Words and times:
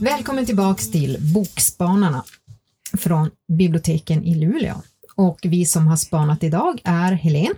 Välkommen 0.00 0.46
tillbaks 0.46 0.90
till 0.90 1.18
Bokspanarna 1.34 2.24
från 2.98 3.30
biblioteken 3.48 4.24
i 4.24 4.34
Luleå. 4.34 4.82
Och 5.14 5.38
vi 5.42 5.66
som 5.66 5.86
har 5.86 5.96
spanat 5.96 6.42
idag 6.42 6.80
är 6.84 7.12
Helene. 7.12 7.54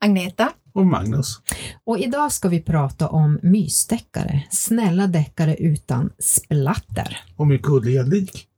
Agneta. 0.00 0.52
Och 0.72 0.86
Magnus. 0.86 1.40
Och 1.84 1.98
idag 1.98 2.32
ska 2.32 2.48
vi 2.48 2.60
prata 2.60 3.08
om 3.08 3.38
mysdeckare, 3.42 4.42
snälla 4.50 5.06
deckare 5.06 5.56
utan 5.56 6.12
splatter. 6.18 7.20
Och 7.36 7.46
mycket 7.46 8.08
lik. 8.08 8.49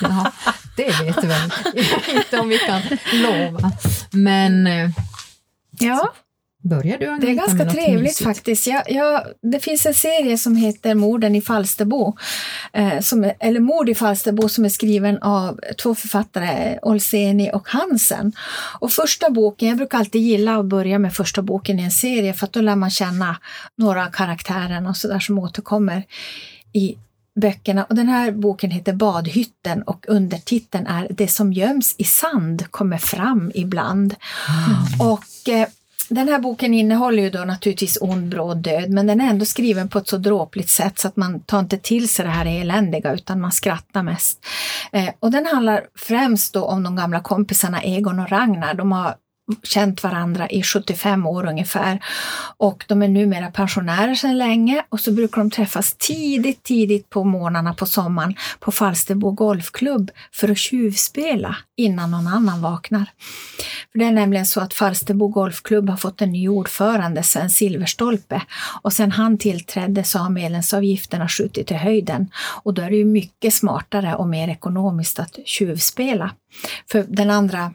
Ja, 0.00 0.32
det 0.76 1.00
vet 1.02 1.24
väl 1.24 1.50
inte 2.16 2.38
om 2.38 2.48
vi 2.48 2.58
kan 2.58 2.82
lova. 3.12 3.72
Men 4.10 4.66
eh, 4.66 4.90
Ja, 5.80 6.12
börjar 6.62 6.98
du 6.98 7.18
det 7.20 7.30
är 7.30 7.34
ganska 7.34 7.70
trevligt 7.70 8.02
mysigt? 8.02 8.24
faktiskt. 8.24 8.66
Jag, 8.66 8.90
jag, 8.90 9.22
det 9.42 9.60
finns 9.60 9.86
en 9.86 9.94
serie 9.94 10.38
som 10.38 10.56
heter 10.56 10.94
Morden 10.94 11.34
i 11.34 11.40
Falsterbo, 11.42 12.16
eh, 12.72 13.00
som 13.00 13.30
eller 13.40 13.60
Mord 13.60 13.88
i 13.88 13.94
Falsterbo 13.94 14.48
som 14.48 14.64
är 14.64 14.68
skriven 14.68 15.18
av 15.22 15.60
två 15.82 15.94
författare, 15.94 16.78
Olseni 16.82 17.50
och 17.52 17.68
Hansen. 17.68 18.32
Och 18.80 18.92
första 18.92 19.30
boken, 19.30 19.68
jag 19.68 19.76
brukar 19.76 19.98
alltid 19.98 20.20
gilla 20.22 20.56
att 20.56 20.66
börja 20.66 20.98
med 20.98 21.14
första 21.14 21.42
boken 21.42 21.78
i 21.78 21.82
en 21.82 21.90
serie 21.90 22.34
för 22.34 22.46
att 22.46 22.52
då 22.52 22.60
lär 22.60 22.76
man 22.76 22.90
känna 22.90 23.36
några 23.76 24.06
av 24.06 24.10
karaktärerna 24.10 24.88
och 24.88 24.96
sådär 24.96 25.18
som 25.18 25.38
återkommer 25.38 26.04
i 26.72 26.96
böckerna. 27.40 27.84
Och 27.84 27.94
den 27.94 28.08
här 28.08 28.30
boken 28.30 28.70
heter 28.70 28.92
Badhytten 28.92 29.82
och 29.82 30.04
undertiteln 30.08 30.86
är 30.86 31.06
Det 31.10 31.28
som 31.28 31.52
göms 31.52 31.94
i 31.98 32.04
sand 32.04 32.70
kommer 32.70 32.98
fram 32.98 33.52
ibland. 33.54 34.14
Och 35.00 35.48
eh, 35.48 35.68
den 36.08 36.28
här 36.28 36.38
boken 36.38 36.74
innehåller 36.74 37.22
ju 37.22 37.30
då 37.30 37.38
naturligtvis 37.38 37.98
ond, 38.00 38.28
bråd 38.28 38.56
död, 38.58 38.90
men 38.90 39.06
den 39.06 39.20
är 39.20 39.30
ändå 39.30 39.44
skriven 39.44 39.88
på 39.88 39.98
ett 39.98 40.08
så 40.08 40.16
dråpligt 40.16 40.70
sätt 40.70 40.98
så 40.98 41.08
att 41.08 41.16
man 41.16 41.40
tar 41.40 41.60
inte 41.60 41.78
till 41.78 42.08
sig 42.08 42.24
det 42.24 42.30
här 42.30 42.46
eländiga 42.46 43.12
utan 43.12 43.40
man 43.40 43.52
skrattar 43.52 44.02
mest. 44.02 44.46
Eh, 44.92 45.08
och 45.20 45.30
den 45.30 45.46
handlar 45.46 45.84
främst 45.98 46.52
då 46.52 46.64
om 46.64 46.82
de 46.82 46.96
gamla 46.96 47.20
kompisarna 47.20 47.82
Egon 47.82 48.18
och 48.18 48.30
Ragnar. 48.30 48.74
De 48.74 48.92
har 48.92 49.14
känt 49.62 50.02
varandra 50.02 50.48
i 50.48 50.62
75 50.62 51.26
år 51.26 51.46
ungefär 51.46 52.04
och 52.56 52.84
de 52.88 53.02
är 53.02 53.08
numera 53.08 53.50
pensionärer 53.50 54.14
sedan 54.14 54.38
länge 54.38 54.84
och 54.88 55.00
så 55.00 55.12
brukar 55.12 55.40
de 55.40 55.50
träffas 55.50 55.94
tidigt, 55.98 56.62
tidigt 56.62 57.10
på 57.10 57.24
morgnarna 57.24 57.74
på 57.74 57.86
sommaren 57.86 58.34
på 58.60 58.72
Falsterbo 58.72 59.30
golfklubb 59.30 60.10
för 60.32 60.48
att 60.48 60.58
tjuvspela 60.58 61.56
innan 61.76 62.10
någon 62.10 62.26
annan 62.26 62.62
vaknar. 62.62 63.10
För 63.92 63.98
det 63.98 64.04
är 64.04 64.12
nämligen 64.12 64.46
så 64.46 64.60
att 64.60 64.74
Falsterbo 64.74 65.28
golfklubb 65.28 65.90
har 65.90 65.96
fått 65.96 66.22
en 66.22 66.32
ny 66.32 66.48
ordförande, 66.48 67.22
Sven 67.22 67.50
Silverstolpe, 67.50 68.42
och 68.82 68.92
sedan 68.92 69.12
han 69.12 69.38
tillträdde 69.38 70.04
så 70.04 70.18
har 70.18 70.30
medlemsavgifterna 70.30 71.28
skjutit 71.28 71.70
i 71.70 71.74
höjden 71.74 72.30
och 72.62 72.74
då 72.74 72.82
är 72.82 72.90
det 72.90 72.96
ju 72.96 73.04
mycket 73.04 73.54
smartare 73.54 74.14
och 74.14 74.28
mer 74.28 74.48
ekonomiskt 74.48 75.18
att 75.18 75.38
tjuvspela. 75.44 76.30
För 76.90 77.04
den 77.08 77.30
andra 77.30 77.72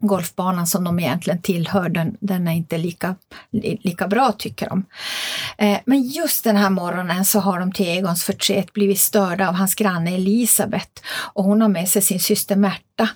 golfbanan 0.00 0.66
som 0.66 0.84
de 0.84 0.98
egentligen 0.98 1.42
tillhör, 1.42 1.88
den, 1.88 2.16
den 2.20 2.48
är 2.48 2.52
inte 2.52 2.78
lika, 2.78 3.14
li, 3.50 3.78
lika 3.82 4.08
bra 4.08 4.32
tycker 4.32 4.68
de. 4.68 4.84
Eh, 5.58 5.78
men 5.84 6.02
just 6.02 6.44
den 6.44 6.56
här 6.56 6.70
morgonen 6.70 7.24
så 7.24 7.40
har 7.40 7.60
de 7.60 7.72
till 7.72 7.88
Egons 7.88 8.24
förtret 8.24 8.72
blivit 8.72 9.00
störda 9.00 9.48
av 9.48 9.54
hans 9.54 9.74
granne 9.74 10.14
Elisabeth 10.14 11.02
och 11.34 11.44
hon 11.44 11.60
har 11.60 11.68
med 11.68 11.88
sig 11.88 12.02
sin 12.02 12.20
syster 12.20 12.56
Märta. 12.56 13.08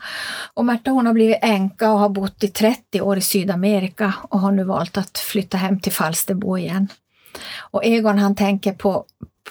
Och 0.55 0.65
Märta 0.65 0.91
hon 0.91 1.07
har 1.07 1.13
blivit 1.13 1.39
änka 1.43 1.93
och 1.93 1.99
har 1.99 2.09
bott 2.09 2.45
i 2.45 2.49
30 2.49 3.01
år 3.01 3.19
i 3.19 3.21
Sydamerika 3.21 4.15
och 4.23 4.41
har 4.41 4.53
nu 4.53 4.65
valt 4.65 4.97
att 4.97 5.19
flytta 5.19 5.57
hem 5.57 5.81
till 5.81 5.93
Falsterbo 5.93 6.59
igen. 6.59 6.89
Och 7.59 7.85
Egon 7.85 8.19
han 8.19 8.35
tänker 8.35 8.73
på, 8.73 9.05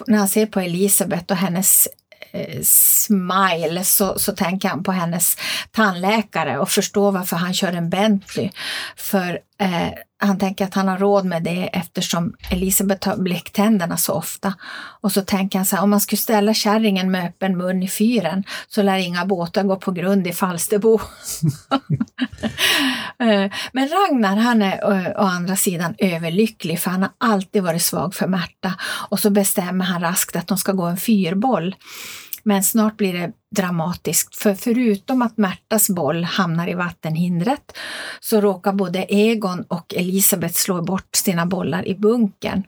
när 0.06 0.18
han 0.18 0.28
ser 0.28 0.46
på 0.46 0.60
Elisabeth 0.60 1.32
och 1.32 1.36
hennes 1.36 1.88
Eh, 2.32 2.62
smile 2.62 3.84
så, 3.84 4.18
så 4.18 4.32
tänker 4.32 4.68
han 4.68 4.82
på 4.82 4.92
hennes 4.92 5.36
tandläkare 5.70 6.58
och 6.58 6.70
förstår 6.70 7.12
varför 7.12 7.36
han 7.36 7.54
kör 7.54 7.72
en 7.72 7.90
Bentley. 7.90 8.50
För 8.96 9.38
eh, 9.60 9.88
han 10.22 10.38
tänker 10.38 10.64
att 10.64 10.74
han 10.74 10.88
har 10.88 10.98
råd 10.98 11.24
med 11.24 11.42
det 11.42 11.66
eftersom 11.72 12.34
Elisabeth 12.50 13.08
har 13.08 13.16
bläcktänderna 13.16 13.96
så 13.96 14.12
ofta. 14.12 14.54
Och 15.00 15.12
så 15.12 15.22
tänker 15.22 15.58
han 15.58 15.66
så 15.66 15.76
här, 15.76 15.82
om 15.82 15.90
man 15.90 16.00
skulle 16.00 16.18
ställa 16.18 16.54
kärringen 16.54 17.10
med 17.10 17.26
öppen 17.26 17.56
mun 17.56 17.82
i 17.82 17.88
fyren 17.88 18.44
så 18.68 18.82
lär 18.82 18.98
inga 18.98 19.26
båtar 19.26 19.62
gå 19.62 19.76
på 19.76 19.92
grund 19.92 20.26
i 20.26 20.32
Falsterbo. 20.32 21.00
Eh, 23.18 23.52
men 23.72 23.88
Ragnar 23.88 24.36
han 24.36 24.62
är 24.62 24.72
eh, 24.72 25.22
å 25.22 25.26
andra 25.26 25.56
sidan 25.56 25.94
överlycklig 25.98 26.80
för 26.80 26.90
han 26.90 27.02
har 27.02 27.10
alltid 27.18 27.62
varit 27.62 27.82
svag 27.82 28.14
för 28.14 28.26
Märta 28.26 28.74
och 29.08 29.18
så 29.18 29.30
bestämmer 29.30 29.84
han 29.84 30.00
raskt 30.02 30.36
att 30.36 30.46
de 30.46 30.58
ska 30.58 30.72
gå 30.72 30.84
en 30.84 30.96
fyrboll. 30.96 31.74
Men 32.42 32.64
snart 32.64 32.96
blir 32.96 33.12
det 33.12 33.32
dramatiskt, 33.50 34.36
för 34.36 34.54
förutom 34.54 35.22
att 35.22 35.36
Märtas 35.36 35.90
boll 35.90 36.24
hamnar 36.24 36.68
i 36.68 36.74
vattenhindret 36.74 37.72
så 38.20 38.40
råkar 38.40 38.72
både 38.72 39.04
Egon 39.08 39.64
och 39.68 39.94
Elisabeth 39.94 40.54
slå 40.54 40.82
bort 40.82 41.16
sina 41.16 41.46
bollar 41.46 41.88
i 41.88 41.94
bunkern. 41.94 42.62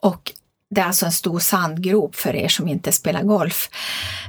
Och 0.00 0.32
det 0.70 0.80
är 0.80 0.84
alltså 0.84 1.06
en 1.06 1.12
stor 1.12 1.38
sandgrop 1.38 2.14
för 2.14 2.36
er 2.36 2.48
som 2.48 2.68
inte 2.68 2.92
spelar 2.92 3.22
golf. 3.22 3.70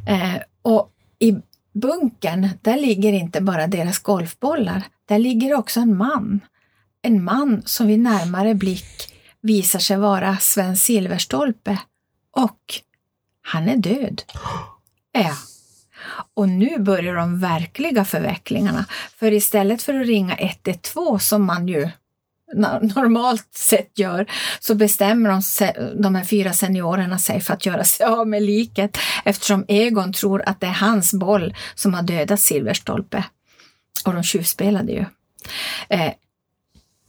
Eh, 0.07 0.41
och 0.61 0.89
i 1.19 1.35
bunkern, 1.73 2.49
där 2.61 2.77
ligger 2.77 3.13
inte 3.13 3.41
bara 3.41 3.67
deras 3.67 3.99
golfbollar, 3.99 4.83
där 5.05 5.19
ligger 5.19 5.53
också 5.53 5.79
en 5.79 5.97
man. 5.97 6.39
En 7.01 7.23
man 7.23 7.61
som 7.65 7.87
vid 7.87 7.99
närmare 7.99 8.55
blick 8.55 9.13
visar 9.41 9.79
sig 9.79 9.97
vara 9.97 10.37
Sven 10.37 10.77
Silverstolpe 10.77 11.79
och 12.31 12.59
han 13.41 13.69
är 13.69 13.77
död. 13.77 14.21
Ja. 15.13 15.35
Och 16.33 16.49
nu 16.49 16.79
börjar 16.79 17.15
de 17.15 17.39
verkliga 17.39 18.05
förvecklingarna. 18.05 18.85
För 19.17 19.33
istället 19.33 19.81
för 19.81 19.93
att 19.99 20.07
ringa 20.07 20.35
112 20.37 21.17
som 21.19 21.45
man 21.45 21.67
ju 21.67 21.89
normalt 22.81 23.53
sett 23.55 23.99
gör, 23.99 24.31
så 24.59 24.75
bestämmer 24.75 25.29
de, 25.29 25.41
de 26.01 26.15
här 26.15 26.23
fyra 26.23 26.53
seniorerna 26.53 27.19
sig 27.19 27.41
för 27.41 27.53
att 27.53 27.65
göra 27.65 27.83
sig 27.83 28.05
av 28.05 28.27
med 28.27 28.43
liket 28.43 28.97
eftersom 29.25 29.65
Egon 29.67 30.13
tror 30.13 30.43
att 30.45 30.61
det 30.61 30.67
är 30.67 30.71
hans 30.71 31.13
boll 31.13 31.55
som 31.75 31.93
har 31.93 32.01
dödat 32.01 32.39
Silverstolpe. 32.39 33.23
Och 34.05 34.13
de 34.13 34.23
tjuvspelade 34.23 34.91
ju. 34.91 35.05
Eh, 35.89 36.13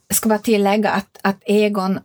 jag 0.07 0.17
ska 0.17 0.29
bara 0.29 0.39
tillägga 0.39 0.89
att, 0.89 1.17
att 1.21 1.41
Egon 1.45 1.99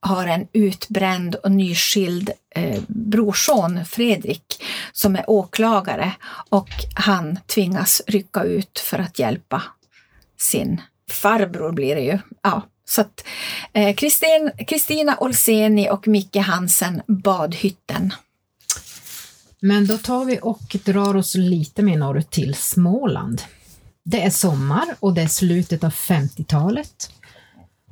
har 0.00 0.26
en 0.26 0.48
utbränd 0.52 1.34
och 1.34 1.52
nyskild 1.52 2.30
eh, 2.54 2.82
brorson, 2.88 3.84
Fredrik, 3.84 4.64
som 4.92 5.16
är 5.16 5.30
åklagare 5.30 6.12
och 6.48 6.68
han 6.94 7.38
tvingas 7.46 8.02
rycka 8.06 8.42
ut 8.42 8.78
för 8.78 8.98
att 8.98 9.18
hjälpa 9.18 9.62
sin 10.40 10.80
farbror 11.10 11.72
blir 11.72 11.94
det 11.94 12.02
ju. 12.02 12.18
Ja, 12.42 12.62
så 12.88 13.00
att 13.00 13.24
eh, 13.72 13.94
Kristina 14.66 15.16
Olseni 15.20 15.90
och 15.90 16.08
Micke 16.08 16.36
Hansen, 16.36 17.02
Badhytten. 17.06 18.12
Men 19.60 19.86
då 19.86 19.98
tar 19.98 20.24
vi 20.24 20.38
och 20.42 20.76
drar 20.84 21.16
oss 21.16 21.34
lite 21.34 21.82
mer 21.82 21.96
norrut 21.96 22.30
till 22.30 22.54
Småland. 22.54 23.42
Det 24.04 24.22
är 24.22 24.30
sommar 24.30 24.84
och 25.00 25.14
det 25.14 25.22
är 25.22 25.28
slutet 25.28 25.84
av 25.84 25.90
50-talet. 25.90 27.10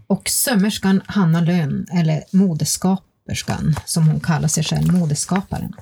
Och 0.06 0.28
sömmerskan 0.28 1.00
Hanna 1.06 1.40
Lönn, 1.40 1.86
eller 1.92 2.24
modeskaperskan 2.32 3.74
som 3.86 4.08
hon 4.08 4.20
kallar 4.20 4.48
sig 4.48 4.64
själv, 4.64 4.92
modeskaparen. 4.92 5.72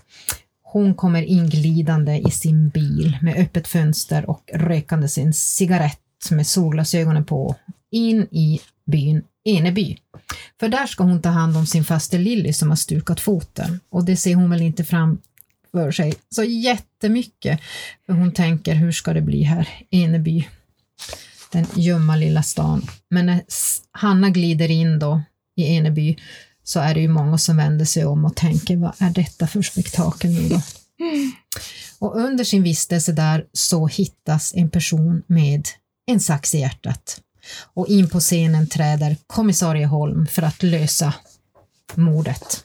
Hon 0.62 0.94
kommer 0.94 1.22
inglidande 1.22 2.18
i 2.18 2.30
sin 2.30 2.68
bil 2.68 3.18
med 3.22 3.36
öppet 3.36 3.68
fönster 3.68 4.30
och 4.30 4.50
rökande 4.54 5.08
sin 5.08 5.32
cigarett 5.32 6.30
med 6.30 6.46
solglasögonen 6.46 7.24
på 7.24 7.56
in 7.90 8.22
i 8.30 8.60
byn 8.84 9.22
Eneby. 9.44 9.98
För 10.60 10.68
där 10.68 10.86
ska 10.86 11.04
hon 11.04 11.22
ta 11.22 11.28
hand 11.28 11.56
om 11.56 11.66
sin 11.66 11.84
faster 11.84 12.18
Lilly 12.18 12.52
som 12.52 12.68
har 12.68 12.76
stukat 12.76 13.20
foten 13.20 13.80
och 13.90 14.04
det 14.04 14.16
ser 14.16 14.34
hon 14.34 14.50
väl 14.50 14.62
inte 14.62 14.84
fram 14.84 15.18
för 15.72 15.90
sig 15.90 16.14
så 16.30 16.44
jättemycket. 16.44 17.60
För 18.06 18.12
hon 18.12 18.32
tänker, 18.32 18.74
hur 18.74 18.92
ska 18.92 19.12
det 19.12 19.20
bli 19.20 19.42
här? 19.42 19.68
Eneby, 19.90 20.48
den 21.52 21.66
ljumma 21.74 22.16
lilla 22.16 22.42
stan. 22.42 22.86
Men 23.10 23.26
när 23.26 23.42
Hanna 23.92 24.30
glider 24.30 24.70
in 24.70 24.98
då 24.98 25.22
i 25.56 25.76
Eneby 25.76 26.16
så 26.64 26.80
är 26.80 26.94
det 26.94 27.00
ju 27.00 27.08
många 27.08 27.38
som 27.38 27.56
vänder 27.56 27.84
sig 27.84 28.04
om 28.04 28.24
och 28.24 28.36
tänker, 28.36 28.76
vad 28.76 28.92
är 28.98 29.10
detta 29.10 29.46
för 29.46 29.62
spektakel 29.62 30.30
nu 30.30 30.48
då? 30.48 30.62
Och 31.98 32.16
under 32.16 32.44
sin 32.44 32.62
vistelse 32.62 33.12
där 33.12 33.44
så 33.52 33.86
hittas 33.86 34.54
en 34.54 34.70
person 34.70 35.22
med 35.26 35.68
en 36.06 36.20
sax 36.20 36.54
i 36.54 36.58
hjärtat. 36.58 37.20
Och 37.74 37.88
in 37.88 38.08
på 38.08 38.20
scenen 38.20 38.66
träder 38.66 39.16
kommissarie 39.26 39.86
Holm 39.86 40.26
för 40.26 40.42
att 40.42 40.62
lösa 40.62 41.14
mordet. 41.94 42.64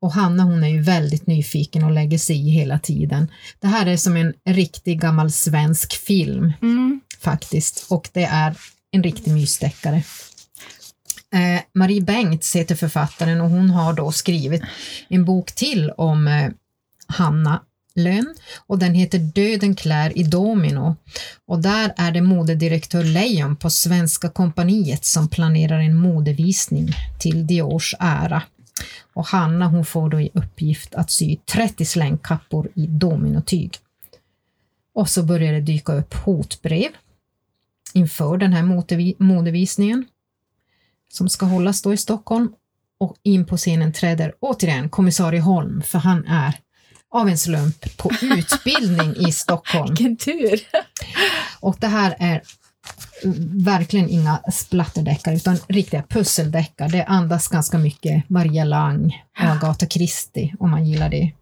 Och 0.00 0.12
Hanna 0.12 0.42
hon 0.42 0.64
är 0.64 0.68
ju 0.68 0.82
väldigt 0.82 1.26
nyfiken 1.26 1.84
och 1.84 1.90
lägger 1.90 2.18
sig 2.18 2.36
i 2.36 2.50
hela 2.50 2.78
tiden. 2.78 3.30
Det 3.58 3.66
här 3.66 3.86
är 3.86 3.96
som 3.96 4.16
en 4.16 4.34
riktig 4.44 5.00
gammal 5.00 5.32
svensk 5.32 5.92
film 5.92 6.52
Mm 6.62 7.00
faktiskt 7.22 7.86
och 7.88 8.08
det 8.12 8.24
är 8.24 8.56
en 8.90 9.02
riktig 9.02 9.32
mysdeckare. 9.32 10.02
Eh, 11.34 11.62
Marie 11.74 12.02
Bengts 12.02 12.56
heter 12.56 12.74
författaren 12.74 13.40
och 13.40 13.50
hon 13.50 13.70
har 13.70 13.92
då 13.92 14.12
skrivit 14.12 14.62
en 15.08 15.24
bok 15.24 15.52
till 15.52 15.90
om 15.90 16.28
eh, 16.28 16.50
Hanna 17.06 17.62
Lönn 17.94 18.34
och 18.66 18.78
den 18.78 18.94
heter 18.94 19.18
Döden 19.18 19.74
klär 19.74 20.18
i 20.18 20.22
domino 20.22 20.96
och 21.46 21.58
där 21.58 21.92
är 21.96 22.12
det 22.12 22.22
modedirektör 22.22 23.04
Lejon 23.04 23.56
på 23.56 23.70
Svenska 23.70 24.28
kompaniet 24.28 25.04
som 25.04 25.28
planerar 25.28 25.78
en 25.78 25.96
modevisning 25.96 26.88
till 27.18 27.46
Diors 27.46 27.94
ära. 27.98 28.42
Och 29.14 29.26
Hanna 29.26 29.66
hon 29.66 29.84
får 29.84 30.08
då 30.10 30.20
i 30.20 30.30
uppgift 30.34 30.94
att 30.94 31.10
sy 31.10 31.36
30 31.36 31.84
slängkappor 31.84 32.68
i 32.74 32.86
dominotyg. 32.86 33.78
Och 34.94 35.08
så 35.08 35.22
börjar 35.22 35.52
det 35.52 35.60
dyka 35.60 35.92
upp 35.92 36.14
hotbrev 36.14 36.90
inför 37.92 38.36
den 38.36 38.52
här 38.52 38.62
modevi- 38.62 39.16
modevisningen 39.18 40.04
som 41.12 41.28
ska 41.28 41.46
hållas 41.46 41.82
då 41.82 41.92
i 41.92 41.96
Stockholm 41.96 42.52
och 43.00 43.16
in 43.22 43.46
på 43.46 43.56
scenen 43.56 43.92
träder 43.92 44.34
återigen 44.40 44.88
kommissarie 44.88 45.40
Holm 45.40 45.82
för 45.82 45.98
han 45.98 46.26
är 46.26 46.54
av 47.10 47.28
en 47.28 47.38
slump 47.38 47.96
på 47.96 48.10
utbildning 48.22 49.16
i 49.28 49.32
Stockholm. 49.32 49.88
Vilken 49.88 50.16
tur! 50.16 50.60
Och 51.60 51.76
det 51.80 51.86
här 51.86 52.16
är 52.18 52.42
verkligen 53.64 54.08
inga 54.08 54.38
splatterdeckare 54.52 55.36
utan 55.36 55.58
riktiga 55.68 56.02
pusseldeckare. 56.02 56.88
Det 56.88 57.04
andas 57.04 57.48
ganska 57.48 57.78
mycket 57.78 58.28
Maria 58.28 58.64
Lang 58.64 59.24
och 59.38 59.44
Agatha 59.44 59.86
Christie 59.86 60.54
om 60.58 60.70
man 60.70 60.84
gillar 60.84 61.08
det. 61.08 61.32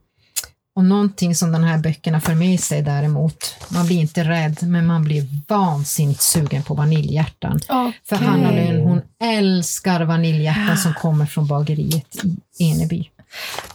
Och 0.74 0.84
någonting 0.84 1.34
som 1.34 1.52
de 1.52 1.62
här 1.64 1.78
böckerna 1.78 2.20
för 2.20 2.34
med 2.34 2.60
sig 2.60 2.82
däremot, 2.82 3.54
man 3.72 3.86
blir 3.86 3.96
inte 4.00 4.24
rädd 4.24 4.58
men 4.62 4.86
man 4.86 5.04
blir 5.04 5.26
vansinnigt 5.48 6.20
sugen 6.22 6.62
på 6.62 6.74
vaniljhjärtan. 6.74 7.60
För 8.08 8.16
Okej. 8.16 8.26
Hanna 8.28 8.50
Lönn, 8.50 8.80
hon 8.80 9.00
älskar 9.22 10.04
vaniljhjärtan 10.04 10.76
som 10.76 10.94
kommer 10.94 11.26
från 11.26 11.46
bageriet 11.46 12.24
i 12.58 12.64
Eneby. 12.70 13.10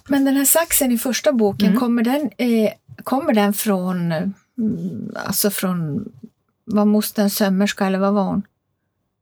Men 0.07 0.25
den 0.25 0.35
här 0.35 0.45
saxen 0.45 0.91
i 0.91 0.97
första 0.97 1.33
boken, 1.33 1.67
Mm. 1.67 1.79
kommer, 1.79 2.03
den, 2.03 2.29
eh, 2.37 2.69
kommer 3.03 3.33
den 3.33 3.53
från, 3.53 4.11
mm, 4.11 4.31
alltså 5.25 5.49
från, 5.49 6.05
var 6.65 6.85
mostern 6.85 7.29
sömmerska 7.29 7.85
eller 7.85 7.99
vad 7.99 8.13
var 8.13 8.23
hon? 8.23 8.43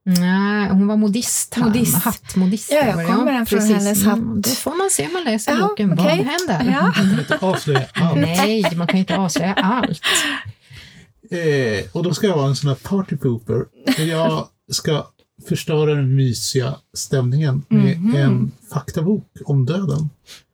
Nej, 0.06 0.70
hon 0.70 0.88
var 0.88 0.98
modist. 0.98 1.58
Modist. 1.58 1.96
Hattmodist. 1.96 2.72
Ja, 2.72 2.78
ja, 2.88 2.96
det, 2.98 3.06
kommer 3.06 3.32
den 3.32 3.46
från 3.46 3.60
precis. 3.60 3.76
hennes 3.76 4.04
Mm, 4.06 4.28
hatt? 4.36 4.44
Det 4.44 4.50
får 4.50 4.78
man 4.78 4.90
se 4.92 5.08
om 5.08 5.14
man 5.14 5.24
läser 5.24 5.52
Ja, 5.52 5.68
boken. 5.68 5.94
okej. 5.94 6.06
Vad 6.06 6.26
händer? 6.58 6.74
Ja. 6.74 6.82
Man 6.84 6.94
kan 6.94 7.20
inte 7.20 7.38
avslöja 7.42 7.86
allt. 7.94 8.16
Nej, 8.20 8.76
man 8.76 8.88
kan 8.88 9.00
inte 9.00 9.18
avslöja 9.18 9.54
allt. 9.54 10.02
Eh, 11.32 11.86
och 11.92 12.04
då 12.04 12.14
ska 12.14 12.28
jag 12.28 12.36
vara 12.36 12.48
en 12.48 12.56
sån 12.56 12.68
här 12.68 12.76
party 12.76 13.18
pooper. 13.18 13.66
Jag 13.98 14.48
ska 14.72 15.08
förstöra 15.50 15.96
den 15.96 16.16
mysiga 16.16 16.76
stämningen 16.94 17.66
med 17.70 17.98
Mhm. 18.02 18.16
en 18.16 18.52
faktabok 18.74 19.26
om 19.46 19.66
döden 19.66 20.10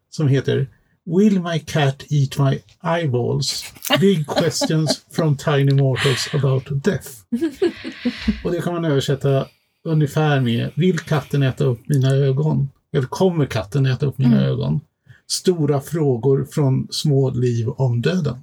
som 0.09 0.27
heter 0.27 0.67
Will 1.09 1.41
my 1.41 1.59
cat 1.59 2.03
eat 2.09 2.37
my 2.37 2.61
eyeballs? 2.83 3.73
Big 3.99 4.27
questions 4.27 5.05
from 5.11 5.37
tiny 5.37 5.73
mortals 5.73 6.29
about 6.33 6.83
death. 6.83 7.09
Och 8.43 8.51
det 8.51 8.61
kan 8.61 8.73
man 8.73 8.85
översätta 8.85 9.47
ungefär 9.83 10.41
med 10.41 10.71
Vill 10.75 10.99
katten 10.99 11.43
äta 11.43 11.63
upp 11.63 11.89
mina 11.89 12.09
ögon? 12.09 12.69
Eller 12.93 13.07
kommer 13.07 13.45
katten 13.45 13.85
äta 13.85 14.05
upp 14.05 14.17
mina 14.17 14.45
ögon? 14.45 14.81
Stora 15.27 15.81
frågor 15.81 16.45
från 16.51 16.87
små 16.91 17.29
liv 17.29 17.69
om 17.69 18.01
döden. 18.01 18.37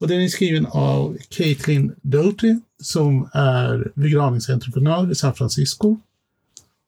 Och 0.00 0.08
den 0.08 0.20
är 0.20 0.28
skriven 0.28 0.66
av 0.66 1.16
Caitlin 1.28 1.94
Doty 2.02 2.54
som 2.82 3.28
är 3.32 3.92
begravningsentreprenör 3.94 5.12
i 5.12 5.14
San 5.14 5.34
Francisco. 5.34 5.96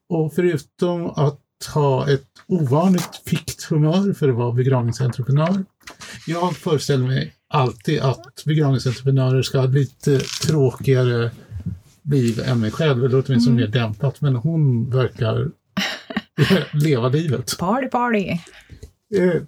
Och 0.09 0.33
förutom 0.33 1.09
att 1.09 1.39
ha 1.65 2.09
ett 2.09 2.25
ovanligt 2.47 3.21
fikt 3.25 3.63
humör 3.63 4.13
för 4.13 4.29
att 4.29 4.35
vara 4.35 4.51
begravningsentreprenör. 4.51 5.65
Jag 6.27 6.55
föreställer 6.57 7.07
mig 7.07 7.33
alltid 7.47 7.99
att 7.99 8.43
begravningsentreprenörer 8.45 9.41
ska 9.41 9.59
ha 9.59 9.67
lite 9.67 10.19
tråkigare 10.19 11.31
liv 12.03 12.39
än 12.45 12.59
mig 12.59 12.71
själv, 12.71 13.05
eller 13.05 13.23
åtminstone 13.25 13.55
mer 13.55 13.67
dämpat. 13.67 14.21
Men 14.21 14.35
hon 14.35 14.89
verkar 14.89 15.51
leva 16.73 17.09
livet. 17.09 17.57
Party, 17.59 17.87
party! 17.87 18.29
Eh, 19.15 19.41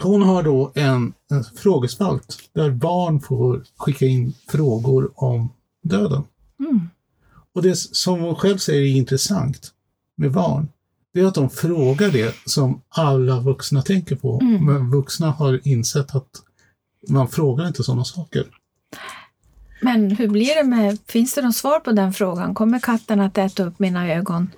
Hon 0.00 0.22
har 0.22 0.42
då 0.42 0.72
en, 0.74 1.12
en 1.30 1.44
frågespalt 1.44 2.38
där 2.52 2.70
barn 2.70 3.20
får 3.20 3.64
skicka 3.76 4.06
in 4.06 4.34
frågor 4.48 5.10
om 5.14 5.52
döden. 5.82 6.22
Mm. 6.60 6.88
Och 7.54 7.62
det 7.62 7.76
som 7.76 8.20
hon 8.20 8.34
själv 8.34 8.58
säger 8.58 8.82
är 8.82 8.96
intressant 8.96 9.72
med 10.16 10.32
barn, 10.32 10.68
det 11.18 11.24
är 11.24 11.28
att 11.28 11.34
de 11.34 11.50
frågar 11.50 12.10
det 12.10 12.34
som 12.44 12.80
alla 12.88 13.40
vuxna 13.40 13.82
tänker 13.82 14.16
på. 14.16 14.40
Mm. 14.42 14.66
Men 14.66 14.90
vuxna 14.90 15.30
har 15.30 15.60
insett 15.64 16.14
att 16.14 16.28
man 17.08 17.28
frågar 17.28 17.66
inte 17.66 17.84
sådana 17.84 18.04
saker. 18.04 18.44
Men 19.80 20.10
hur 20.10 20.28
blir 20.28 20.62
det 20.62 20.68
med, 20.68 20.98
finns 21.06 21.34
det 21.34 21.42
något 21.42 21.56
svar 21.56 21.80
på 21.80 21.92
den 21.92 22.12
frågan? 22.12 22.54
Kommer 22.54 22.78
katten 22.78 23.20
att 23.20 23.38
äta 23.38 23.64
upp 23.64 23.78
mina 23.78 24.14
ögon? 24.14 24.50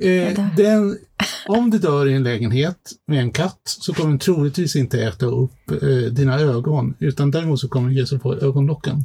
Eh, 0.00 0.54
den, 0.56 0.98
om 1.46 1.70
du 1.70 1.78
dör 1.78 2.08
i 2.08 2.12
en 2.12 2.22
lägenhet 2.22 2.92
med 3.06 3.20
en 3.20 3.32
katt 3.32 3.60
så 3.64 3.94
kommer 3.94 4.10
den 4.10 4.18
troligtvis 4.18 4.76
inte 4.76 5.04
äta 5.04 5.26
upp 5.26 5.70
eh, 5.70 6.12
dina 6.12 6.40
ögon, 6.40 6.94
utan 6.98 7.30
däremot 7.30 7.60
så 7.60 7.68
kommer 7.68 7.88
den 7.88 7.96
ge 7.96 8.06
sig 8.06 8.18
på 8.18 8.34
ögonlocken. 8.34 9.04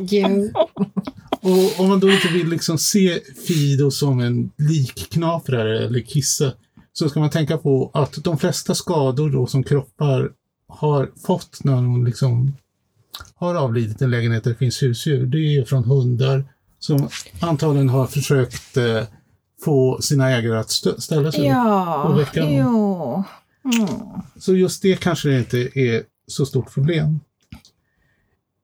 Och 1.46 1.80
om 1.80 1.88
man 1.88 2.00
då 2.00 2.10
inte 2.10 2.28
vill 2.28 2.48
liksom 2.48 2.78
se 2.78 3.20
Fido 3.46 3.90
som 3.90 4.20
en 4.20 4.50
likknaprare 4.58 5.86
eller 5.86 6.00
kisse 6.00 6.52
så 6.92 7.08
ska 7.08 7.20
man 7.20 7.30
tänka 7.30 7.58
på 7.58 7.90
att 7.94 8.24
de 8.24 8.38
flesta 8.38 8.74
skador 8.74 9.30
då 9.30 9.46
som 9.46 9.64
kroppar 9.64 10.30
har 10.68 11.10
fått 11.26 11.64
när 11.64 11.72
de 11.72 12.04
liksom 12.06 12.56
har 13.34 13.54
avlidit 13.54 14.02
en 14.02 14.10
lägenhet 14.10 14.44
där 14.44 14.50
det 14.50 14.56
finns 14.56 14.82
husdjur, 14.82 15.26
det 15.26 15.38
är 15.38 15.64
från 15.64 15.84
hundar 15.84 16.44
som 16.78 17.08
antagligen 17.40 17.88
har 17.88 18.06
försökt 18.06 18.76
eh, 18.76 19.02
få 19.64 19.98
sina 20.02 20.30
ägare 20.30 20.58
att 20.58 20.70
ställa 20.70 21.32
sig 21.32 21.40
upp. 21.40 21.46
Ja, 21.46 22.02
Och 22.02 22.18
väcka 22.20 22.50
jo. 22.50 23.24
Mm. 23.64 23.88
Så 24.38 24.54
just 24.54 24.82
det 24.82 25.00
kanske 25.00 25.38
inte 25.38 25.78
är 25.78 26.02
så 26.26 26.46
stort 26.46 26.74
problem. 26.74 27.20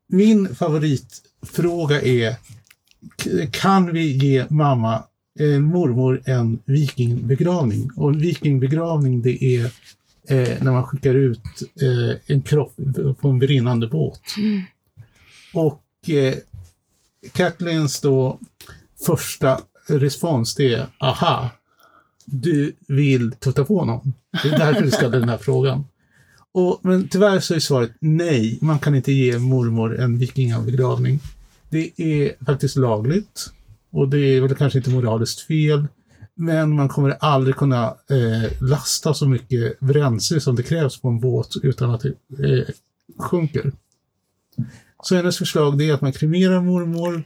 Min 0.09 0.55
favoritfråga 0.55 2.03
är, 2.03 2.37
kan 3.51 3.93
vi 3.93 4.13
ge 4.13 4.47
mamma, 4.51 5.03
eh, 5.39 5.61
mormor, 5.61 6.23
en 6.25 6.59
vikingbegravning? 6.65 7.91
Och 7.97 8.11
en 8.11 8.19
vikingbegravning 8.19 9.23
det 9.23 9.45
är 9.45 9.65
eh, 10.29 10.63
när 10.63 10.73
man 10.73 10.85
skickar 10.85 11.15
ut 11.15 11.63
eh, 11.83 12.17
en 12.27 12.43
kropp 12.43 12.75
på 13.21 13.29
en 13.29 13.39
brinnande 13.39 13.87
båt. 13.87 14.21
Och 15.55 16.11
eh, 16.11 16.35
Kathleens 17.33 18.01
då 18.01 18.39
första 19.07 19.61
respons 19.87 20.55
det 20.55 20.75
är, 20.75 20.87
aha, 20.99 21.51
du 22.25 22.77
vill 22.89 23.33
tutta 23.33 23.65
på 23.65 23.85
någon. 23.85 24.13
Det 24.43 24.49
är 24.49 24.59
därför 24.59 24.83
du 24.83 24.91
ställer 24.91 25.21
den 25.21 25.29
här 25.29 25.39
frågan. 25.39 25.85
Och, 26.53 26.81
men 26.83 27.09
tyvärr 27.09 27.41
så 27.41 27.55
är 27.55 27.59
svaret 27.59 27.91
nej, 28.01 28.59
man 28.61 28.79
kan 28.79 28.95
inte 28.95 29.13
ge 29.13 29.39
mormor 29.39 30.01
en 30.01 30.19
vikingabegravning. 30.19 31.21
Det 31.73 31.93
är 31.97 32.45
faktiskt 32.45 32.77
lagligt 32.77 33.51
och 33.91 34.09
det 34.09 34.19
är 34.19 34.41
väl 34.41 34.55
kanske 34.55 34.79
inte 34.79 34.91
moraliskt 34.91 35.41
fel. 35.41 35.87
Men 36.35 36.77
man 36.77 36.89
kommer 36.89 37.11
aldrig 37.21 37.57
kunna 37.57 37.87
eh, 37.87 38.63
lasta 38.63 39.15
så 39.15 39.29
mycket 39.29 39.81
bränsle 39.81 40.41
som 40.41 40.57
det 40.57 40.63
krävs 40.63 41.01
på 41.01 41.09
en 41.09 41.21
båt 41.21 41.57
utan 41.63 41.91
att 41.91 42.01
det 42.29 42.59
eh, 42.59 42.65
sjunker. 43.19 43.73
Så 45.03 45.17
hennes 45.17 45.39
förslag 45.39 45.83
är 45.83 45.95
att 45.95 46.01
man 46.01 46.13
kremerar 46.13 46.61
mormor, 46.61 47.23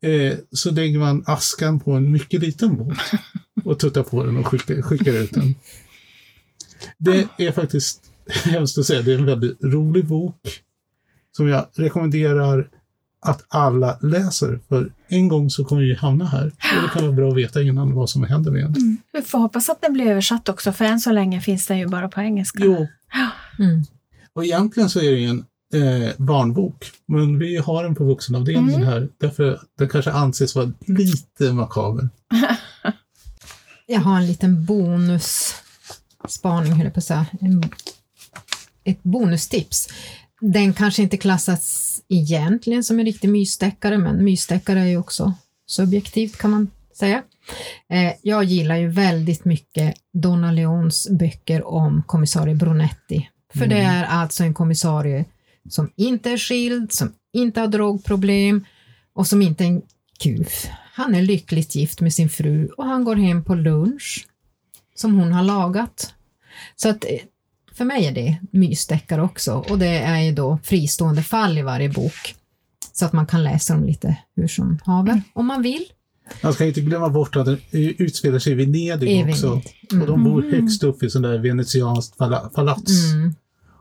eh, 0.00 0.38
så 0.52 0.70
lägger 0.70 0.98
man 0.98 1.24
askan 1.26 1.80
på 1.80 1.92
en 1.92 2.12
mycket 2.12 2.40
liten 2.40 2.76
båt 2.76 2.98
och 3.64 3.78
tuttar 3.78 4.02
på 4.02 4.24
den 4.24 4.36
och 4.36 4.46
skickar, 4.46 4.82
skickar 4.82 5.12
ut 5.12 5.34
den. 5.34 5.54
Det 6.98 7.28
är 7.38 7.52
faktiskt 7.52 8.02
hemskt 8.44 8.78
att 8.78 8.86
säga, 8.86 9.02
det 9.02 9.12
är 9.12 9.18
en 9.18 9.26
väldigt 9.26 9.64
rolig 9.64 10.06
bok 10.06 10.62
som 11.36 11.48
jag 11.48 11.66
rekommenderar 11.74 12.70
att 13.26 13.44
alla 13.48 13.98
läser. 14.02 14.60
För 14.68 14.92
en 15.08 15.28
gång 15.28 15.50
så 15.50 15.64
kommer 15.64 15.82
vi 15.82 15.94
hamna 15.94 16.26
här 16.26 16.46
och 16.46 16.82
det 16.82 16.88
kan 16.92 17.02
vara 17.02 17.12
bra 17.12 17.28
att 17.30 17.36
veta 17.36 17.62
innan 17.62 17.94
vad 17.94 18.10
som 18.10 18.24
händer 18.24 18.50
med 18.50 18.64
en. 18.64 18.98
Vi 19.12 19.22
får 19.22 19.38
hoppas 19.38 19.68
att 19.68 19.80
den 19.80 19.92
blir 19.92 20.06
översatt 20.06 20.48
också, 20.48 20.72
för 20.72 20.84
än 20.84 21.00
så 21.00 21.12
länge 21.12 21.40
finns 21.40 21.66
den 21.66 21.78
ju 21.78 21.86
bara 21.86 22.08
på 22.08 22.20
engelska. 22.20 22.58
Jo, 22.64 22.86
Mm. 23.58 23.84
och 24.32 24.44
egentligen 24.44 24.90
så 24.90 25.00
är 25.00 25.10
det 25.10 25.16
ju 25.18 25.26
en 25.28 25.44
eh, 25.74 26.10
barnbok, 26.16 26.90
men 27.06 27.38
vi 27.38 27.56
har 27.56 27.82
den 27.84 27.94
på 27.94 28.04
vuxenavdelningen 28.04 28.82
här 28.84 29.08
därför 29.18 29.60
den 29.78 29.88
kanske 29.88 30.12
anses 30.12 30.54
vara 30.54 30.72
lite 30.86 31.52
makaber. 31.52 32.08
jag 33.86 34.00
har 34.00 34.16
en 34.16 34.26
liten 34.26 34.64
bonusspaning, 34.64 36.72
höll 36.72 36.84
jag 36.84 36.94
på 36.94 36.98
att 36.98 37.04
säga. 37.04 37.26
Ett 38.84 39.02
bonustips. 39.02 39.88
Den 40.40 40.72
kanske 40.72 41.02
inte 41.02 41.16
klassas 41.16 42.00
egentligen 42.08 42.84
som 42.84 42.98
en 42.98 43.06
riktig 43.06 43.28
mysdeckare, 43.28 43.98
men 43.98 44.24
mysdeckare 44.24 44.80
är 44.80 44.86
ju 44.86 44.96
också 44.96 45.34
subjektivt 45.66 46.36
kan 46.36 46.50
man 46.50 46.70
säga. 46.94 47.22
Eh, 47.88 48.12
jag 48.22 48.44
gillar 48.44 48.76
ju 48.76 48.88
väldigt 48.88 49.44
mycket 49.44 49.94
Donna 50.12 50.52
Leons 50.52 51.08
böcker 51.10 51.66
om 51.66 52.02
kommissarie 52.06 52.54
Brunetti. 52.54 53.28
För 53.52 53.64
mm. 53.64 53.68
det 53.68 53.84
är 53.84 54.04
alltså 54.04 54.44
en 54.44 54.54
kommissarie 54.54 55.24
som 55.68 55.90
inte 55.96 56.30
är 56.30 56.38
skild, 56.38 56.92
som 56.92 57.12
inte 57.32 57.60
har 57.60 57.68
drogproblem 57.68 58.64
och 59.12 59.26
som 59.26 59.42
inte 59.42 59.64
är 59.64 59.68
en 59.68 59.82
kuf. 60.18 60.68
Han 60.92 61.14
är 61.14 61.22
lyckligt 61.22 61.74
gift 61.74 62.00
med 62.00 62.14
sin 62.14 62.28
fru 62.28 62.68
och 62.68 62.84
han 62.84 63.04
går 63.04 63.16
hem 63.16 63.44
på 63.44 63.54
lunch 63.54 64.26
som 64.94 65.14
hon 65.14 65.32
har 65.32 65.42
lagat. 65.42 66.14
Så 66.76 66.88
att 66.88 67.04
eh, 67.04 67.20
för 67.76 67.84
mig 67.84 68.06
är 68.06 68.12
det 68.12 68.38
mysdeckare 68.50 69.22
också 69.22 69.64
och 69.70 69.78
det 69.78 69.98
är 69.98 70.20
ju 70.20 70.32
då 70.32 70.58
fristående 70.62 71.22
fall 71.22 71.58
i 71.58 71.62
varje 71.62 71.88
bok 71.88 72.34
så 72.92 73.04
att 73.04 73.12
man 73.12 73.26
kan 73.26 73.44
läsa 73.44 73.74
dem 73.74 73.84
lite 73.84 74.16
hur 74.36 74.48
som 74.48 74.78
haver 74.84 75.22
om 75.32 75.46
man 75.46 75.62
vill. 75.62 75.84
Man 76.42 76.52
ska 76.52 76.64
inte 76.64 76.80
glömma 76.80 77.08
bort 77.08 77.36
att 77.36 77.46
den 77.46 77.58
utspelar 77.70 78.38
sig 78.38 78.52
i 78.52 78.54
Venedig 78.54 79.28
också. 79.28 79.60
Mm. 79.92 80.02
Och 80.02 80.08
de 80.08 80.24
bor 80.24 80.44
mm. 80.44 80.60
högst 80.60 80.82
upp 80.82 81.02
i 81.02 81.10
sån 81.10 81.22
där 81.22 81.38
venetianskt 81.38 82.18
palats. 82.54 83.12
Mm. 83.12 83.34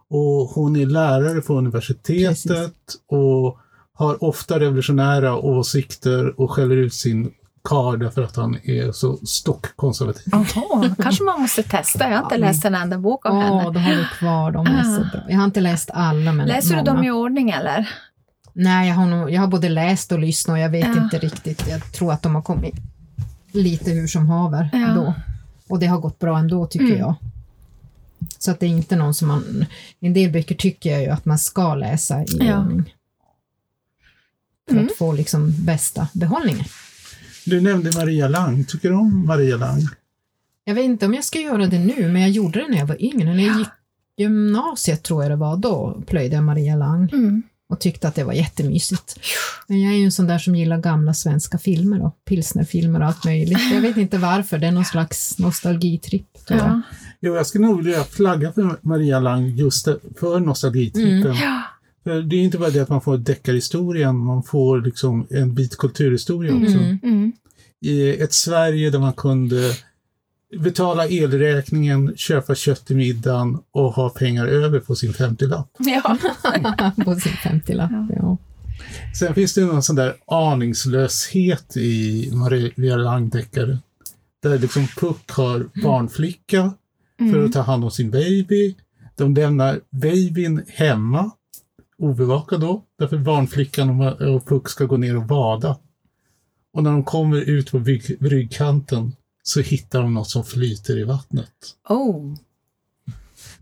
Och 0.08 0.50
hon 0.50 0.76
är 0.76 0.86
lärare 0.86 1.42
på 1.42 1.58
universitetet 1.58 2.48
Precis. 2.48 3.02
och 3.08 3.60
har 3.94 4.24
ofta 4.24 4.60
revolutionära 4.60 5.36
åsikter 5.36 6.40
och 6.40 6.52
skäller 6.52 6.78
ut 6.78 6.94
sin 6.94 7.32
karl 7.66 8.00
därför 8.00 8.24
att 8.24 8.36
han 8.36 8.58
är 8.64 8.92
så 8.92 9.18
stockkonservativ. 9.18 10.24
Jaha, 10.32 10.96
kanske 11.02 11.24
man 11.24 11.42
måste 11.42 11.64
testa. 11.64 12.10
Jag 12.10 12.18
har 12.18 12.24
inte 12.24 12.38
läst 12.38 12.66
en 12.66 12.76
enda 12.76 12.98
bok 12.98 13.26
av 13.26 13.36
oh, 13.36 13.42
henne. 13.42 13.64
Ja, 13.64 13.70
då 13.70 13.80
har 13.80 13.96
vi 13.96 14.06
kvar 14.20 14.52
dem. 14.52 14.68
Är 14.68 14.84
så 14.84 15.02
bra. 15.02 15.22
Jag 15.30 15.38
har 15.38 15.46
inte 15.46 15.62
läst 15.62 15.90
alla. 15.94 16.34
Men 16.34 16.48
Läser 16.48 16.76
många. 16.76 16.84
du 16.84 16.92
dem 16.92 17.04
i 17.04 17.12
ordning 17.12 17.50
eller? 17.50 17.90
Nej, 18.54 18.90
jag 18.90 18.96
har, 18.96 19.06
nog, 19.06 19.32
jag 19.32 19.42
har 19.42 19.48
både 19.48 19.70
läst 19.70 20.12
och 20.12 20.20
lyssnat 20.20 20.54
och 20.54 20.60
jag 20.60 20.70
vet 20.70 20.96
ja. 20.96 21.04
inte 21.04 21.20
riktigt. 21.20 21.68
Jag 21.70 21.92
tror 21.92 22.12
att 22.12 22.22
de 22.22 22.36
har 22.36 22.42
kommit 22.42 22.76
lite 23.52 23.92
hur 23.92 24.08
som 24.08 24.30
haver 24.30 24.70
ja. 24.74 24.88
då. 24.88 25.14
Och 25.70 25.80
det 25.80 25.86
har 25.86 26.00
gått 26.00 26.20
bra 26.20 26.38
ändå 26.38 26.66
tycker 26.66 26.86
mm. 26.86 27.00
jag. 27.00 27.16
Så 28.40 28.52
att 28.52 28.60
det 28.60 28.66
är 28.66 28.70
inte 28.70 28.96
någon 28.96 29.14
som 29.14 29.28
man... 29.28 29.66
En 30.00 30.14
del 30.14 30.32
böcker 30.32 30.56
tycker 30.56 30.92
jag 30.92 31.02
ju 31.02 31.10
att 31.10 31.26
man 31.26 31.40
ska 31.40 31.76
läsa 31.76 32.24
i 32.24 32.26
ja. 32.40 32.60
ordning. 32.60 32.94
För 34.68 34.76
mm. 34.76 34.86
att 34.86 34.98
få 34.98 35.12
liksom 35.12 35.54
bästa 35.66 36.08
behållningen. 36.14 36.66
Du 37.46 37.62
nämnde 37.62 37.92
Maria 37.96 38.28
Lang. 38.28 38.66
Tycker 38.66 38.90
du 38.90 38.96
om 38.96 39.26
Maria 39.26 39.58
Lang? 39.58 39.82
Jag 40.64 40.76
vet 40.76 40.86
inte 40.86 41.06
om 41.06 41.14
jag 41.14 41.24
ska 41.24 41.40
göra 41.40 41.68
det 41.68 41.80
nu, 41.80 42.12
men 42.12 42.22
jag 42.22 42.32
gjorde 42.32 42.60
det 42.60 42.68
när 42.68 42.78
jag 42.78 42.86
var 42.86 43.04
yngre. 43.04 43.34
När 43.34 43.48
jag 43.48 43.58
gick 43.58 43.68
gymnasiet 44.18 45.04
tror 45.04 45.24
jag 45.24 45.32
det 45.32 45.36
var, 45.36 45.58
då 45.58 46.04
plöjde 46.08 46.36
jag 46.36 46.44
Maria 46.44 46.76
Lang. 46.76 47.10
Mm 47.14 47.44
och 47.68 47.80
tyckte 47.80 48.08
att 48.08 48.16
det 48.16 48.24
var 48.24 48.34
jättemysigt. 48.34 49.20
Men 49.68 49.82
jag 49.82 49.94
är 49.94 49.98
ju 49.98 50.06
en 50.06 50.12
sån 50.12 50.28
där 50.28 50.38
som 50.38 50.56
gillar 50.56 50.78
gamla 50.78 51.14
svenska 51.14 51.58
filmer 51.58 52.06
och 52.06 52.26
pilsnerfilmer 52.26 53.00
och 53.00 53.06
allt 53.06 53.26
möjligt. 53.26 53.72
Jag 53.74 53.82
vet 53.82 53.98
inte 53.98 54.18
varför, 54.18 54.58
det 54.58 54.68
är 54.68 54.72
någon 54.72 54.86
slags 54.86 55.40
nostalgitripp. 55.40 56.46
Tror 56.48 56.60
jag. 56.60 56.82
Jo, 57.20 57.36
jag 57.36 57.48
skulle 57.48 57.66
nog 57.66 57.84
vilja 57.84 58.04
flagga 58.04 58.52
för 58.52 58.78
Maria 58.82 59.20
Lang 59.20 59.48
just 59.48 59.88
för 60.20 60.40
nostalgitrippen. 60.40 61.32
Mm. 61.32 61.38
Ja. 61.38 61.62
Det 62.06 62.36
är 62.36 62.44
inte 62.44 62.58
bara 62.58 62.70
det 62.70 62.80
att 62.80 62.90
man 62.90 63.02
får 63.02 63.18
deckarhistorien, 63.18 64.18
man 64.18 64.44
får 64.44 64.82
liksom 64.82 65.28
en 65.30 65.56
bit 65.56 65.78
kulturhistoria 65.78 66.52
mm. 66.52 66.64
också. 66.64 66.78
Mm. 66.78 67.32
I 67.82 68.10
ett 68.10 68.34
Sverige 68.34 68.90
där 68.90 69.00
man 69.00 69.14
kunde 69.14 69.74
betala 70.60 71.08
elräkningen, 71.08 72.14
köpa 72.16 72.56
kött 72.56 72.86
till 72.86 72.96
middagen 72.96 73.60
och 73.72 73.94
ha 73.94 74.10
pengar 74.10 74.48
över 74.48 74.80
på 74.80 74.96
sin 74.96 75.14
50-lapp. 75.14 75.70
Ja, 75.80 76.18
på 77.06 77.16
sin 77.16 77.32
50-lapp, 77.32 77.92
ja. 77.92 78.08
ja. 78.16 78.38
Sen 79.20 79.34
finns 79.34 79.54
det 79.54 79.66
någon 79.66 79.84
sån 79.84 79.96
där 79.96 80.16
aningslöshet 80.28 81.78
i 81.78 82.30
Maria 82.34 82.96
Langdeckare. 82.96 83.78
Där 84.42 84.60
liksom 84.60 84.88
Puck 84.88 85.32
har 85.32 85.68
barnflicka 85.84 86.74
mm. 87.20 87.34
för 87.34 87.44
att 87.44 87.54
ta 87.54 87.62
hand 87.62 87.84
om 87.84 87.92
sin 87.92 88.12
baby. 88.12 88.76
De 89.16 89.34
lämnar 89.34 89.80
babyn 89.90 90.66
hemma, 90.68 91.32
obevakad 92.02 92.62
då, 92.62 92.84
därför 93.00 93.18
barnflickan 93.18 94.02
och 94.02 94.46
Puck 94.46 94.70
ska 94.70 94.86
gå 94.86 94.98
ner 94.98 95.18
och 95.18 95.26
bada. 95.26 95.78
Och 96.74 96.84
när 96.84 96.92
de 96.92 97.04
kommer 97.04 97.38
ut 97.38 97.72
på 97.72 97.80
bryggkanten 98.20 99.16
så 99.44 99.62
hittar 99.62 100.02
de 100.02 100.14
något 100.14 100.30
som 100.30 100.44
flyter 100.44 100.98
i 100.98 101.04
vattnet. 101.04 101.52
Oh. 101.90 102.36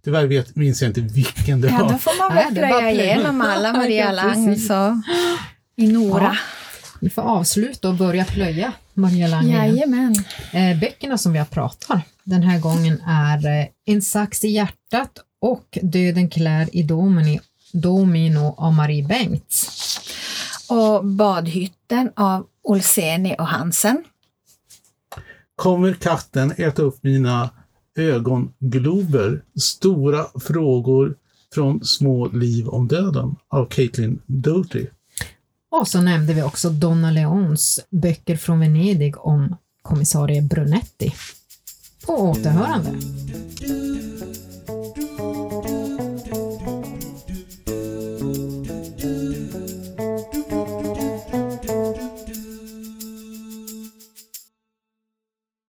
Tyvärr 0.03 0.27
vet, 0.27 0.55
minns 0.55 0.81
jag 0.81 0.89
inte 0.89 1.01
vilken 1.01 1.61
det 1.61 1.67
ja, 1.67 1.77
var. 1.77 1.91
Då 1.91 1.97
får 1.97 2.17
man 2.17 2.35
väl 2.35 2.53
plöja 2.53 2.91
igenom 2.91 3.41
alla 3.41 3.73
Maria 3.73 4.11
Lang 4.11 4.57
så, 4.57 5.01
i 5.75 5.87
Nora. 5.87 6.23
Ja, 6.23 6.35
vi 7.01 7.09
får 7.09 7.21
avsluta 7.21 7.89
och 7.89 7.95
börja 7.95 8.25
plöja 8.25 8.73
Maria 8.93 9.27
Lang 9.27 9.49
Jajamän. 9.49 10.15
Eh, 10.51 10.79
böckerna 10.79 11.17
som 11.17 11.33
vi 11.33 11.39
har 11.39 11.45
pratat 11.45 12.03
den 12.23 12.43
här 12.43 12.59
gången 12.59 13.01
är 13.07 13.59
eh, 13.61 13.67
En 13.85 14.01
sax 14.01 14.43
i 14.43 14.47
hjärtat 14.47 15.11
och 15.41 15.77
Döden 15.81 16.29
klär 16.29 16.75
i 16.75 16.83
domini, 16.83 17.39
Domino 17.73 18.55
av 18.57 18.73
Marie 18.73 19.07
Bengts. 19.07 19.69
Och 20.69 21.05
Badhytten 21.05 22.11
av 22.15 22.47
Olseni 22.63 23.35
och 23.39 23.47
Hansen. 23.47 24.03
Kommer 25.55 25.93
katten 25.93 26.53
äta 26.57 26.81
upp 26.81 27.03
mina 27.03 27.49
ögonglober? 27.97 29.43
Stora 29.59 30.25
frågor 30.39 31.15
från 31.53 31.85
Små 31.85 32.27
liv 32.27 32.67
om 32.67 32.87
döden 32.87 33.35
av 33.49 33.65
Caitlin 33.65 34.21
Doty. 34.25 34.87
Och 35.71 35.87
så 35.87 36.01
nämnde 36.01 36.33
vi 36.33 36.43
också 36.43 36.69
Donna 36.69 37.11
Leons 37.11 37.79
böcker 37.89 38.37
från 38.37 38.59
Venedig 38.59 39.25
om 39.25 39.55
kommissarie 39.81 40.41
Brunetti. 40.41 41.13
På 42.05 42.13
återhörande. 42.13 42.89